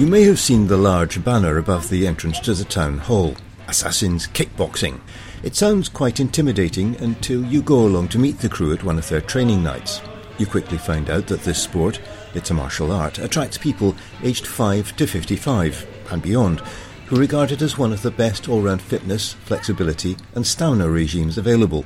[0.00, 3.36] You may have seen the large banner above the entrance to the town hall
[3.68, 4.98] Assassins Kickboxing.
[5.42, 9.06] It sounds quite intimidating until you go along to meet the crew at one of
[9.10, 10.00] their training nights.
[10.38, 12.00] You quickly find out that this sport,
[12.32, 16.60] it's a martial art, attracts people aged 5 to 55 and beyond
[17.04, 21.36] who regard it as one of the best all round fitness, flexibility, and stamina regimes
[21.36, 21.84] available.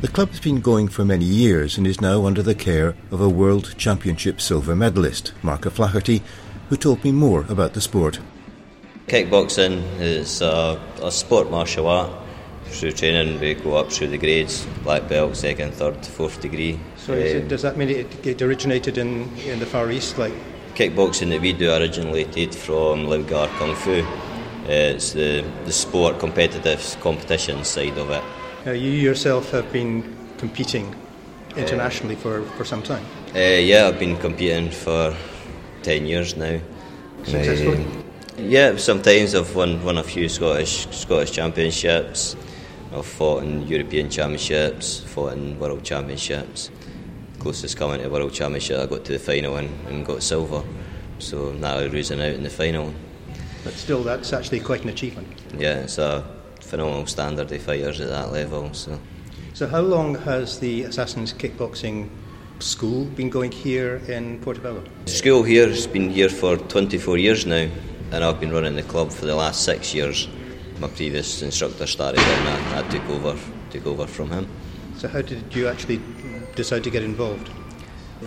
[0.00, 3.20] The club has been going for many years and is now under the care of
[3.20, 6.22] a World Championship silver medalist, Mark O'Flaherty,
[6.68, 8.20] who told me more about the sport.
[9.06, 12.10] Kickboxing is a, a sport martial art.
[12.66, 16.80] Through training, we go up through the grades black belt, second, third, fourth degree.
[16.96, 20.18] So, um, it, does that mean it, it originated in, in the Far East?
[20.18, 20.32] Like
[20.74, 24.04] kickboxing that we do originated from Lau Gar Kung Fu.
[24.66, 28.24] It's the, the sport competitive competition side of it.
[28.66, 30.02] Uh, you yourself have been
[30.38, 30.92] competing
[31.56, 33.04] internationally uh, for, for some time?
[33.34, 35.16] Uh, yeah, I've been competing for
[35.86, 36.58] 10 years now.
[37.22, 37.84] Successfully?
[37.84, 42.34] Uh, yeah, sometimes I've won, won a few Scottish Scottish championships.
[42.92, 46.72] I've fought in European championships, fought in world championships.
[47.38, 50.64] Closest coming to world championship, I got to the final and, and got silver.
[51.20, 52.92] So now I'm losing out in the final.
[53.62, 55.28] But still, that's actually quite an achievement.
[55.56, 56.24] Yeah, it's a
[56.62, 58.74] phenomenal standard of fighters at that level.
[58.74, 58.98] So.
[59.54, 62.08] So, how long has the Assassins Kickboxing
[62.58, 64.82] school been going here in Portobello?
[65.04, 67.68] The school here has been here for 24 years now
[68.12, 70.28] and I've been running the club for the last six years.
[70.78, 73.36] My previous instructor started and I, I took over
[73.70, 74.48] took over from him.
[74.96, 76.00] So how did you actually
[76.54, 77.50] decide to get involved?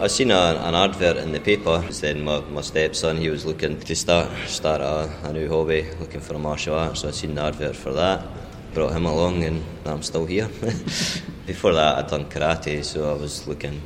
[0.00, 1.78] I seen a, an advert in the paper.
[2.00, 6.20] Then my, my stepson he was looking to start start a, a new hobby, looking
[6.20, 6.96] for a martial art.
[6.96, 8.26] So I seen the advert for that.
[8.74, 10.48] Brought him along, and I'm still here.
[11.46, 13.80] Before that, I'd done karate, so I was looking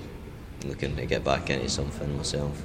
[0.65, 2.65] looking to get back into something myself.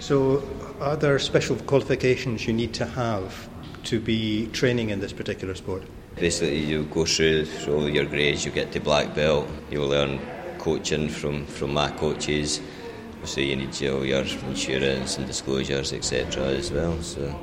[0.00, 0.42] So,
[0.80, 3.48] are there special qualifications you need to have
[3.84, 5.82] to be training in this particular sport?
[6.16, 10.20] Basically, you go through all your grades, you get to black belt, you'll learn
[10.58, 12.60] coaching from, from my coaches.
[13.24, 16.44] So you need all your insurance and disclosures, etc.
[16.44, 17.00] as well.
[17.02, 17.34] So,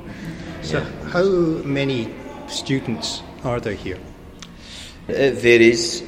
[0.62, 0.80] so
[1.12, 1.24] how
[1.64, 2.12] many
[2.48, 3.98] students are there here?
[5.08, 6.02] It varies.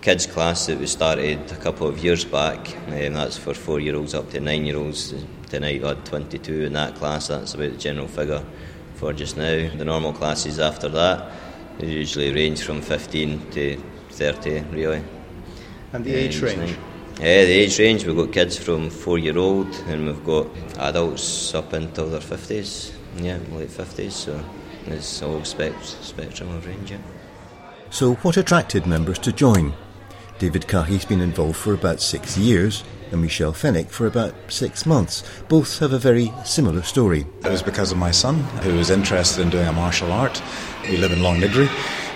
[0.00, 3.94] Kids class that we started a couple of years back, um, that's for four year
[3.94, 5.14] olds up to nine year olds.
[5.50, 8.44] Tonight we had 22 in that class, that's about the general figure
[8.96, 9.70] for just now.
[9.76, 11.32] The normal classes after that
[11.78, 13.80] usually range from 15 to
[14.10, 15.04] 30, really.
[15.92, 16.76] And the age range?
[17.20, 21.54] Yeah, the age range, we've got kids from four year old and we've got adults
[21.54, 24.44] up until their 50s, yeah, late 50s, so
[24.88, 26.90] it's all whole spectrum of range.
[26.90, 26.98] Yeah.
[27.92, 29.74] So, what attracted members to join?
[30.38, 35.22] David Cahy's been involved for about six years, and Michelle Fennick for about six months.
[35.50, 37.26] Both have a very similar story.
[37.44, 40.42] It was because of my son, who was interested in doing a martial art.
[40.88, 41.68] We live in Longniddry,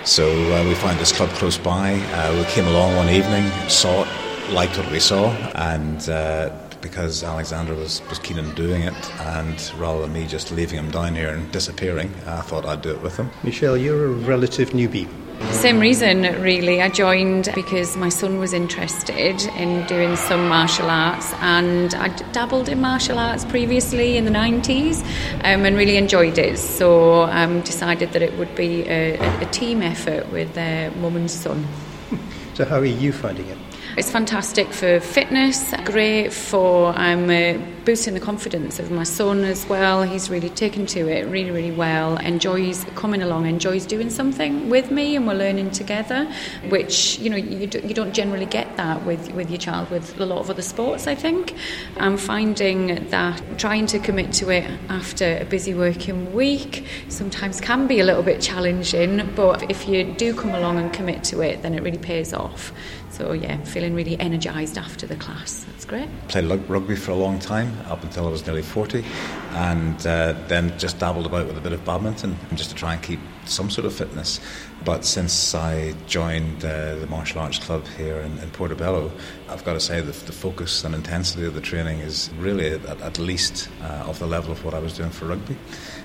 [0.03, 1.93] so uh, we found this club close by.
[1.93, 6.49] Uh, we came along one evening, saw it, liked what we saw, and uh,
[6.81, 10.89] because Alexander was, was keen on doing it, and rather than me just leaving him
[10.89, 13.29] down here and disappearing, I thought I'd do it with him.
[13.43, 15.07] Michelle, you're a relative newbie.
[15.51, 16.81] Same reason, really.
[16.81, 22.69] I joined because my son was interested in doing some martial arts, and I dabbled
[22.69, 25.01] in martial arts previously in the 90s
[25.43, 26.57] um, and really enjoyed it.
[26.59, 31.15] So I um, decided that it would be a, a team effort with uh, mum
[31.15, 31.65] and son.
[32.53, 33.57] So, how are you finding it?
[33.97, 39.65] It's fantastic for fitness, great for um, uh, boosting the confidence of my son as
[39.67, 40.03] well.
[40.03, 44.91] He's really taken to it really, really well, enjoys coming along, enjoys doing something with
[44.91, 46.29] me, and we're learning together,
[46.67, 50.19] which, you know, you, do, you don't generally get that with, with your child with
[50.19, 51.55] a lot of other sports, I think.
[51.95, 57.87] I'm finding that trying to commit to it after a busy working week sometimes can
[57.87, 61.61] be a little bit challenging, but if you do come along and commit to it,
[61.61, 62.73] then it really pays off.
[63.11, 65.63] So yeah, feeling really energised after the class.
[65.63, 66.09] That's great.
[66.27, 69.03] Played rugby for a long time, up until I was nearly 40,
[69.51, 73.01] and uh, then just dabbled about with a bit of badminton, just to try and
[73.01, 74.39] keep some sort of fitness.
[74.83, 79.11] But since I joined uh, the martial arts club here in, in Portobello,
[79.49, 83.19] I've got to say the focus and intensity of the training is really at, at
[83.19, 85.57] least uh, of the level of what I was doing for rugby.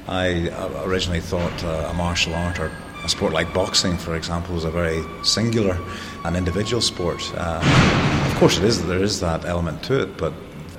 [0.09, 2.71] I uh, originally thought uh, a martial art or
[3.05, 5.79] a sport like boxing, for example, is a very singular
[6.25, 7.21] and individual sport.
[7.37, 7.61] Uh,
[8.31, 8.85] of course, it is.
[8.87, 10.33] There is that element to it, but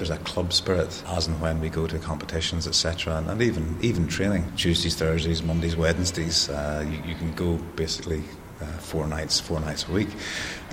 [0.03, 3.77] there's a club spirit as and when we go to competitions, etc., and, and, even
[3.81, 6.49] even training Tuesdays, Thursdays, Mondays, Wednesdays.
[6.49, 8.21] Uh, you, you, can go basically
[8.59, 10.09] uh, four nights, four nights a week.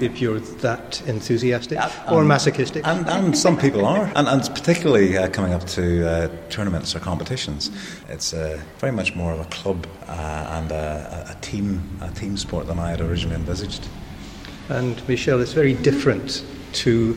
[0.00, 1.78] If you're that enthusiastic
[2.10, 6.28] or masochistic, and, and, some people are, and, and particularly uh, coming up to uh,
[6.48, 7.70] tournaments or competitions,
[8.08, 12.36] it's uh, very much more of a club uh, and a, a, team, a team
[12.36, 13.86] sport than I had originally envisaged.
[14.68, 17.14] And Michelle, it's very different to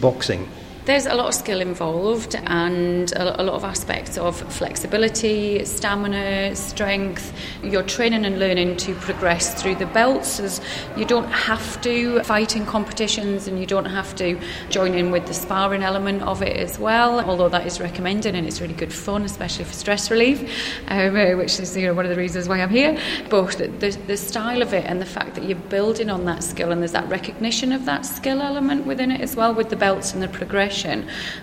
[0.00, 0.46] boxing
[0.84, 7.32] there's a lot of skill involved and a, lot of aspects of flexibility, stamina, strength.
[7.62, 10.40] You're training and learning to progress through the belts.
[10.40, 10.60] As
[10.94, 14.38] you don't have to fight in competitions and you don't have to
[14.68, 18.46] join in with the sparring element of it as well, although that is recommended and
[18.46, 20.42] it's really good fun, especially for stress relief,
[20.88, 22.98] um, uh, which is you know, one of the reasons why I'm here.
[23.30, 26.72] But the, the style of it and the fact that you're building on that skill
[26.72, 30.12] and there's that recognition of that skill element within it as well with the belts
[30.12, 30.73] and the progression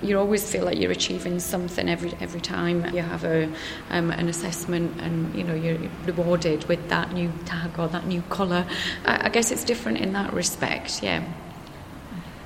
[0.01, 3.45] you always feel like you're achieving something every every time you have a
[3.89, 8.21] um, an assessment, and you know you're rewarded with that new tag or that new
[8.23, 8.65] colour.
[9.05, 11.01] I, I guess it's different in that respect.
[11.03, 11.23] Yeah.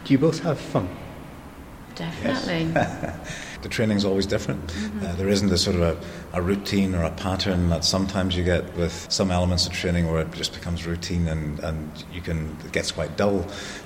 [0.03, 0.87] Do you both have fun?
[1.95, 2.71] Definitely.
[2.73, 3.51] Yes.
[3.65, 4.63] the training is always different.
[4.67, 5.05] Mm-hmm.
[5.05, 8.43] Uh, there isn't a sort of a, a, routine or a pattern that sometimes you
[8.43, 12.55] get with some elements of training where it just becomes routine and, and you can
[12.63, 13.43] it gets quite dull.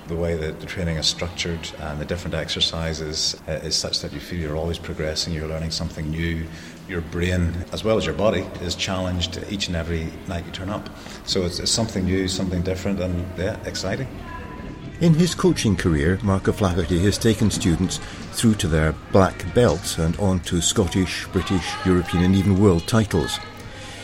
[0.08, 4.12] The way that the training is structured and the different exercises uh, is such that
[4.12, 6.46] you feel you're always progressing, you're learning something new.
[6.90, 10.70] Your brain, as well as your body, is challenged each and every night you turn
[10.70, 10.90] up.
[11.26, 14.10] So it's, it's something new, something different, and yeah, exciting.
[15.02, 18.02] In his coaching career, Mark O'Flaherty has taken students
[18.34, 23.40] through to their black belts and on to Scottish, British, European, and even world titles.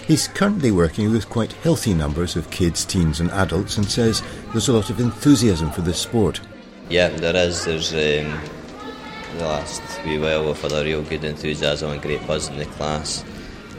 [0.08, 4.70] He's currently working with quite healthy numbers of kids, teens, and adults and says there's
[4.70, 6.40] a lot of enthusiasm for this sport.
[6.90, 7.66] Yeah, there is.
[7.66, 8.40] There's um,
[9.38, 12.66] the last wee while we've had a real good enthusiasm and great buzz in the
[12.68, 13.26] class,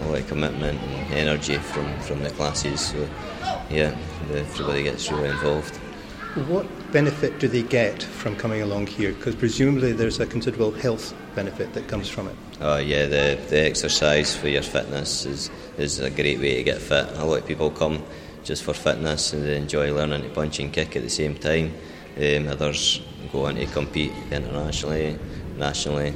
[0.02, 2.78] a lot of commitment and energy from, from the classes.
[2.78, 3.08] So,
[3.70, 3.96] yeah,
[4.30, 5.80] everybody gets really involved.
[6.36, 9.12] What benefit do they get from coming along here?
[9.12, 12.36] Because presumably there's a considerable health benefit that comes from it.
[12.60, 16.82] Oh yeah, the, the exercise for your fitness is, is a great way to get
[16.82, 17.08] fit.
[17.14, 18.04] A lot of people come
[18.44, 21.72] just for fitness and they enjoy learning to punch and kick at the same time.
[22.18, 23.00] Um, others
[23.32, 25.18] go on to compete internationally,
[25.56, 26.12] nationally.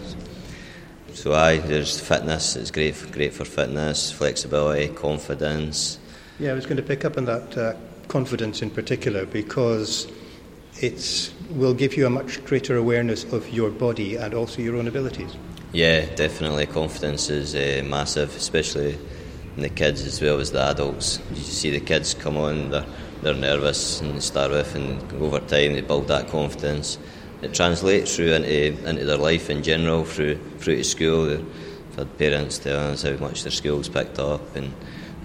[1.14, 2.56] So aye, there's fitness.
[2.56, 5.98] It's great, for, great for fitness, flexibility, confidence.
[6.38, 7.56] Yeah, I was going to pick up on that.
[7.56, 7.74] Uh,
[8.10, 10.10] confidence in particular because
[10.80, 14.88] it will give you a much greater awareness of your body and also your own
[14.88, 15.36] abilities.
[15.72, 16.66] Yeah, definitely.
[16.66, 18.98] Confidence is uh, massive, especially
[19.56, 21.20] in the kids as well as the adults.
[21.30, 22.86] You see the kids come on, they're,
[23.22, 26.98] they're nervous and start with, and over time they build that confidence.
[27.42, 31.26] It translates through into, into their life in general, through through to school.
[31.26, 31.46] They've
[31.96, 34.74] had parents telling us how much their school's picked up and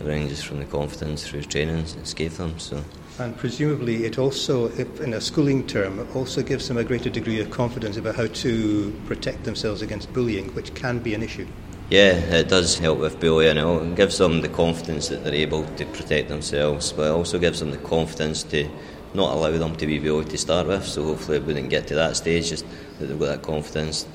[0.01, 2.59] ranges from the confidence through training it's gave them.
[2.59, 2.83] So.
[3.17, 7.39] And presumably, it also, in a schooling term, it also gives them a greater degree
[7.39, 11.47] of confidence about how to protect themselves against bullying, which can be an issue.
[11.89, 13.57] Yeah, it does help with bullying.
[13.57, 17.59] It gives them the confidence that they're able to protect themselves, but it also gives
[17.59, 18.67] them the confidence to
[19.13, 20.85] not allow them to be bullied to start with.
[20.85, 22.49] So hopefully, it wouldn't get to that stage.
[22.49, 22.65] Just
[22.99, 24.07] that they've got that confidence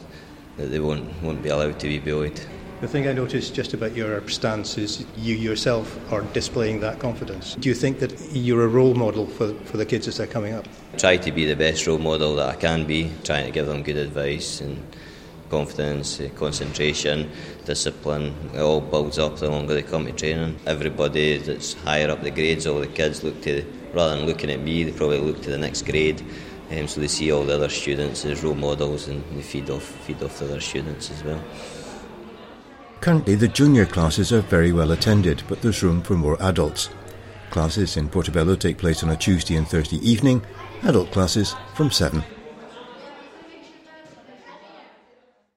[0.56, 2.40] that they won't won't be allowed to be bullied.
[2.80, 7.54] The thing I noticed just about your stance is you yourself are displaying that confidence.
[7.56, 10.54] Do you think that you're a role model for, for the kids as they're coming
[10.54, 10.66] up?
[10.96, 13.82] Try to be the best role model that I can be, trying to give them
[13.82, 14.82] good advice and
[15.50, 17.30] confidence, eh, concentration,
[17.66, 18.34] discipline.
[18.54, 20.58] It all builds up the longer they come to training.
[20.64, 23.62] Everybody that's higher up the grades, all the kids look to,
[23.92, 26.24] rather than looking at me, they probably look to the next grade.
[26.70, 29.82] Um, so they see all the other students as role models and they feed off,
[29.82, 31.42] feed off the other students as well.
[33.00, 36.90] Currently, the junior classes are very well attended, but there's room for more adults.
[37.50, 40.42] Classes in Portobello take place on a Tuesday and Thursday evening,
[40.82, 42.22] adult classes from 7